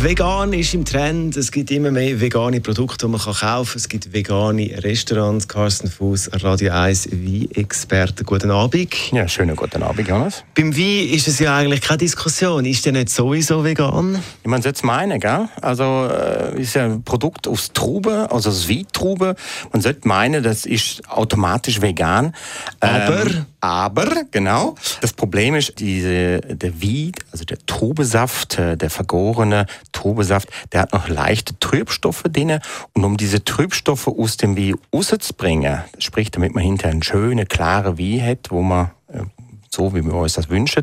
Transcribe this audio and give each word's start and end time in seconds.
Vegan 0.00 0.52
ist 0.52 0.74
im 0.74 0.84
Trend. 0.84 1.36
Es 1.36 1.50
gibt 1.50 1.72
immer 1.72 1.90
mehr 1.90 2.20
vegane 2.20 2.60
Produkte, 2.60 3.06
die 3.06 3.10
man 3.10 3.20
kaufen 3.20 3.40
kann. 3.40 3.66
Es 3.74 3.88
gibt 3.88 4.12
vegane 4.12 4.70
Restaurants. 4.84 5.48
Carsten 5.48 5.90
Fuß, 5.90 6.30
Radio 6.34 6.72
1 6.72 7.10
Wein-Experte. 7.10 8.22
Guten 8.22 8.52
Abend. 8.52 8.94
Ja, 9.10 9.26
schönen 9.26 9.56
guten 9.56 9.82
Abend, 9.82 10.06
Jonas. 10.06 10.44
Beim 10.54 10.76
Wein 10.76 11.08
ist 11.08 11.26
es 11.26 11.40
ja 11.40 11.56
eigentlich 11.56 11.80
keine 11.80 11.98
Diskussion. 11.98 12.64
Ist 12.64 12.86
der 12.86 12.92
nicht 12.92 13.10
sowieso 13.10 13.64
vegan? 13.64 14.22
Man 14.44 14.62
sollte 14.62 14.76
es 14.76 14.82
meinen, 14.84 15.18
gell? 15.18 15.48
Also, 15.60 16.08
äh, 16.08 16.62
ist 16.62 16.76
ja 16.76 16.84
ein 16.84 17.02
Produkt 17.02 17.48
aus 17.48 17.72
Trauben, 17.72 18.28
also 18.28 18.50
aus 18.50 18.68
Weintrauben. 18.68 19.34
Man 19.72 19.82
sollte 19.82 20.06
meinen, 20.06 20.44
das 20.44 20.64
ist 20.64 21.08
automatisch 21.08 21.82
vegan. 21.82 22.36
Aber? 22.78 23.26
Ähm, 23.26 23.46
aber, 23.60 24.06
genau. 24.30 24.76
Das 25.00 25.12
Problem 25.12 25.56
ist, 25.56 25.80
diese, 25.80 26.40
der 26.40 26.80
Wein, 26.80 27.12
also 27.32 27.44
der 27.44 27.58
Trubesaft, 27.66 28.58
äh, 28.58 28.76
der 28.76 28.88
vergorene 28.88 29.66
Trubesaft, 29.98 30.48
der 30.72 30.82
hat 30.82 30.92
noch 30.92 31.08
leichte 31.08 31.58
Trübstoffe 31.58 32.22
drin. 32.22 32.60
Und 32.92 33.04
um 33.04 33.16
diese 33.16 33.44
Trübstoffe 33.44 34.08
aus 34.08 34.36
dem 34.36 34.56
Wein 34.56 34.74
rauszubringen, 34.94 35.82
sprich, 35.98 36.30
damit 36.30 36.54
man 36.54 36.62
hinterher 36.62 36.92
eine 36.92 37.02
schöne, 37.02 37.46
klare 37.46 37.98
Wein 37.98 38.24
hat, 38.24 38.50
wo 38.50 38.62
man 38.62 38.92
so, 39.78 39.94
wie 39.94 40.04
wir 40.04 40.14
uns 40.14 40.32
das 40.34 40.48
wünschen, 40.48 40.82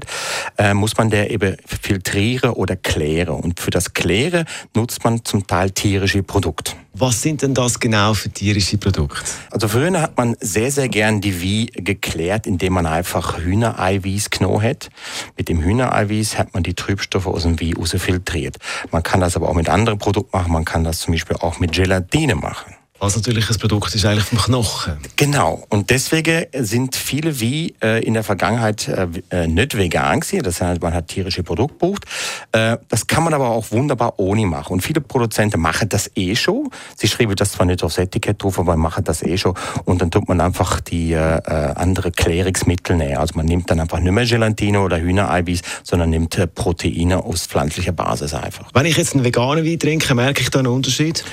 äh, 0.58 0.74
muss 0.74 0.96
man 0.98 1.10
der 1.10 1.30
eben 1.30 1.58
filtrieren 1.66 2.52
oder 2.52 2.76
klären. 2.76 3.36
Und 3.36 3.60
für 3.60 3.72
das 3.72 3.94
Klären 3.94 4.46
nutzt 4.74 5.04
man 5.04 5.26
zum 5.26 5.46
Teil 5.46 5.72
tierische 5.72 6.24
Produkte. 6.24 6.72
Was 6.94 7.22
sind 7.22 7.42
denn 7.42 7.54
das 7.54 7.82
genau 7.82 8.14
für 8.14 8.30
tierische 8.30 8.78
Produkte? 8.78 9.20
Also 9.52 9.68
früher 9.68 10.02
hat 10.02 10.16
man 10.18 10.38
sehr, 10.40 10.72
sehr 10.72 10.88
gern 10.88 11.20
die 11.20 11.42
Wie 11.42 11.66
geklärt, 11.66 12.48
indem 12.48 12.74
man 12.74 12.86
einfach 12.86 13.38
Hühnereiweiß 13.38 14.30
genommen 14.30 14.64
hat. 14.64 14.90
Mit 15.38 15.50
dem 15.50 15.62
Hühnereiweiß 15.62 16.38
hat 16.38 16.54
man 16.54 16.64
die 16.64 16.74
Trübstoffe 16.74 17.28
aus 17.28 17.44
dem 17.44 17.60
Wie 17.60 17.76
filtriert. 17.76 18.58
Man 18.92 19.04
kann 19.04 19.20
das 19.20 19.36
aber 19.36 19.50
auch 19.50 19.56
mit 19.56 19.68
anderen 19.68 20.00
Produkten 20.00 20.38
machen. 20.38 20.54
Man 20.54 20.64
kann 20.64 20.86
das 20.86 21.00
zum 21.00 21.14
Beispiel 21.14 21.36
auch 21.36 21.60
mit 21.60 21.74
Gelatine 21.74 22.36
machen. 22.36 22.75
Was 23.06 23.16
natürlich 23.16 23.48
ein 23.52 23.58
Produkt 23.60 23.94
ist 23.94 24.04
eigentlich 24.04 24.24
vom 24.24 24.40
Knochen. 24.40 24.98
Genau. 25.16 25.64
Und 25.70 25.92
deswegen 25.92 26.48
sind 26.58 26.96
viele 26.96 27.40
wie 27.40 27.76
äh, 27.80 28.04
in 28.04 28.16
der 28.16 28.24
Vergangenheit 28.24 28.88
äh, 28.88 29.08
äh 29.30 29.48
nicht 29.48 29.78
vegan 29.78 30.22
gewesen. 30.22 30.42
Das 30.42 30.60
heißt, 30.60 30.82
man 30.82 30.92
hat 30.92 31.10
tierische 31.10 31.44
Produkte 31.44 31.78
gebucht. 31.78 32.06
Äh, 32.52 32.78
das 32.90 33.06
kann 33.06 33.24
man 33.24 33.36
aber 33.36 33.50
auch 33.50 33.70
wunderbar 33.70 34.16
ohne 34.18 34.48
machen. 34.48 34.74
Und 34.74 34.82
viele 34.82 35.02
Produzenten 35.02 35.62
machen 35.62 35.88
das 35.88 36.10
eh 36.16 36.36
schon. 36.36 36.72
Sie 36.96 37.08
schreiben 37.08 37.36
das 37.36 37.52
zwar 37.52 37.68
nicht 37.68 37.84
aufs 37.84 38.00
Etikett 38.00 38.42
drauf, 38.42 38.58
aber 38.58 38.76
machen 38.76 39.04
das 39.04 39.22
eh 39.22 39.38
schon. 39.38 39.54
Und 39.84 40.02
dann 40.02 40.10
tut 40.10 40.28
man 40.28 40.42
einfach 40.42 40.80
die 40.80 41.14
äh, 41.14 41.42
andere 41.76 42.10
Klärungsmittel 42.10 42.96
nehmen. 42.96 43.18
Also 43.18 43.36
man 43.36 43.46
nimmt 43.46 43.70
dann 43.70 43.82
einfach 43.82 44.00
nicht 44.00 44.14
mehr 44.14 44.26
Gelatine 44.26 44.82
oder 44.82 45.00
Hühnereiweiß, 45.00 45.62
sondern 45.84 46.10
nimmt 46.10 46.56
Proteine 46.56 47.24
aus 47.24 47.46
pflanzlicher 47.46 47.92
Basis 47.92 48.34
einfach. 48.34 48.72
Wenn 48.74 48.88
ich 48.88 48.98
jetzt 48.98 49.14
einen 49.14 49.24
veganen 49.24 49.64
Wein 49.64 49.78
trinke, 49.78 50.16
merke 50.16 50.42
ich 50.42 50.50
da 50.50 50.58
einen 50.58 50.70
Unterschied? 50.70 51.24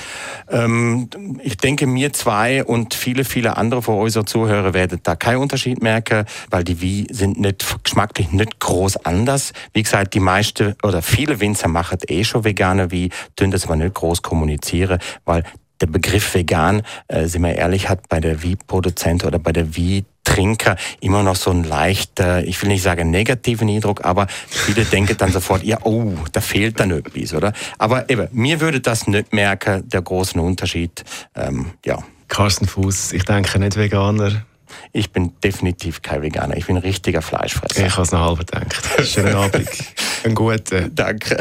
Ähm, 0.51 1.09
ich 1.41 1.57
denke, 1.63 1.87
mir 1.87 2.13
zwei 2.13 2.63
und 2.63 2.93
viele, 2.93 3.23
viele 3.23 3.57
andere 3.57 3.81
von 3.81 3.97
unseren 3.99 4.27
Zuhörern 4.27 4.73
werden 4.73 4.99
da 5.03 5.15
keinen 5.15 5.37
Unterschied 5.37 5.81
merken, 5.81 6.25
weil 6.49 6.63
die 6.63 6.81
Wie 6.81 7.07
sind 7.09 7.39
nicht 7.39 7.65
geschmacklich 7.83 8.31
nicht 8.31 8.59
groß 8.59 9.05
anders. 9.05 9.53
Wie 9.73 9.81
gesagt, 9.81 10.13
die 10.13 10.19
meisten 10.19 10.75
oder 10.83 11.01
viele 11.01 11.39
Winzer 11.39 11.69
machen 11.69 11.99
eh 12.07 12.23
schon 12.23 12.43
vegane 12.43 12.91
Wie, 12.91 13.09
tun 13.35 13.51
das 13.51 13.65
aber 13.65 13.77
nicht 13.77 13.93
groß 13.93 14.21
kommunizieren, 14.21 14.99
weil 15.25 15.43
der 15.83 15.91
Begriff 15.91 16.33
vegan, 16.33 16.81
äh, 17.09 17.27
sind 17.27 17.43
wir 17.43 17.55
ehrlich, 17.55 17.89
hat 17.89 18.07
bei 18.07 18.21
der 18.21 18.41
Wie-Produzent 18.41 19.25
oder 19.25 19.37
bei 19.37 19.51
der 19.51 19.75
Wie 19.75 20.05
Trinker 20.23 20.77
immer 21.01 21.23
noch 21.23 21.35
so 21.35 21.51
ein 21.51 21.65
leichter, 21.65 22.43
ich 22.45 22.61
will 22.61 22.69
nicht 22.69 22.81
sagen 22.81 23.11
negativen 23.11 23.67
Eindruck, 23.69 24.05
aber 24.05 24.27
viele 24.47 24.85
denken 24.85 25.17
dann 25.17 25.31
sofort, 25.33 25.63
ja, 25.63 25.77
oh, 25.83 26.13
da 26.31 26.39
fehlt 26.39 26.79
dann 26.79 26.91
etwas, 26.91 27.33
oder? 27.33 27.51
Aber 27.77 28.09
eben, 28.09 28.29
mir 28.31 28.61
würde 28.61 28.79
das 28.79 29.07
nicht 29.07 29.33
merken, 29.33 29.87
der 29.89 30.01
große 30.01 30.39
Unterschied, 30.39 31.03
ähm, 31.35 31.71
ja. 31.85 31.99
Carsten 32.29 32.65
Fuß, 32.65 33.11
ich 33.11 33.25
denke 33.25 33.59
nicht 33.59 33.75
Veganer. 33.75 34.43
Ich 34.91 35.11
bin 35.11 35.33
definitiv 35.43 36.01
kein 36.01 36.23
Veganer. 36.23 36.57
Ich 36.57 36.65
bin 36.65 36.77
ein 36.77 36.81
richtiger 36.81 37.21
Fleischfresser. 37.21 37.85
Ich 37.85 37.93
habe 37.93 38.01
es 38.03 38.11
noch 38.11 38.21
halb 38.21 38.39
gedacht. 38.39 38.73
Schönen 39.03 39.35
Abend. 39.35 39.69
Einen 40.23 40.33
guten. 40.33 40.95
Danke. 40.95 41.37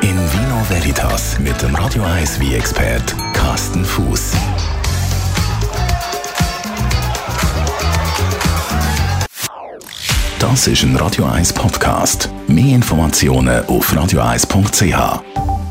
In 0.00 0.16
Vino 0.32 0.62
Veritas 0.68 1.38
mit 1.38 1.60
dem 1.60 1.74
Radio 1.74 2.02
1 2.02 2.40
wie 2.40 2.54
expert 2.54 3.14
Carsten 3.32 3.84
Fuß. 3.84 4.32
Das 10.38 10.66
ist 10.66 10.82
ein 10.82 10.96
Radio 10.96 11.24
1 11.24 11.52
Podcast. 11.52 12.30
Mehr 12.46 12.76
Informationen 12.76 13.64
auf 13.66 13.92
radio1.ch. 13.92 15.67